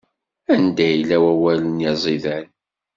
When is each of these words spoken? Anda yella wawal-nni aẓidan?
Anda 0.53 0.85
yella 0.89 1.17
wawal-nni 1.23 1.85
aẓidan? 1.91 2.45